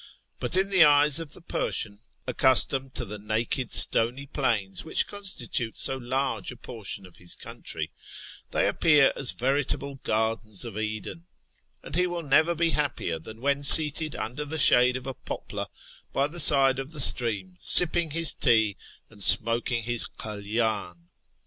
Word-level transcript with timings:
But 0.39 0.57
in 0.57 0.69
the 0.71 0.83
eyes 0.83 1.19
of 1.19 1.33
the 1.33 1.43
Persian, 1.43 1.99
accustomed 2.25 2.95
to 2.95 3.05
the 3.05 3.19
naked 3.19 3.71
stony 3.71 4.25
plains 4.25 4.83
which 4.83 5.05
con 5.05 5.21
stitute 5.21 5.77
so 5.77 5.95
large 5.95 6.51
a 6.51 6.57
portion 6.57 7.05
of 7.05 7.17
his 7.17 7.35
country, 7.35 7.91
they 8.49 8.67
appear 8.67 9.13
as 9.15 9.29
veritable 9.31 9.99
gardens 10.01 10.65
of 10.65 10.75
Eden, 10.75 11.27
and 11.83 11.95
he 11.95 12.07
will 12.07 12.23
never 12.23 12.55
be 12.55 12.71
happier 12.71 13.19
than 13.19 13.41
when 13.41 13.61
seated 13.61 14.15
under 14.15 14.43
the 14.43 14.57
shade 14.57 14.97
of 14.97 15.05
a 15.05 15.13
poplar 15.13 15.67
by 16.11 16.25
the 16.25 16.39
side 16.39 16.79
of 16.79 16.93
the 16.93 16.99
stream, 16.99 17.57
sipping 17.59 18.09
his 18.09 18.33
tea 18.33 18.77
and 19.07 19.21
smoking 19.23 19.83
his 19.83 20.05
kalydii. 20.05 20.95